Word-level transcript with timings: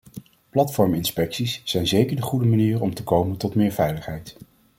Platforminspecties 0.51 1.61
zijn 1.63 1.87
zeker 1.87 2.15
de 2.15 2.21
goede 2.21 2.45
manier 2.45 2.81
om 2.81 2.93
te 2.93 3.03
komen 3.03 3.37
tot 3.37 3.55
meer 3.55 3.71
veiligheid. 3.71 4.37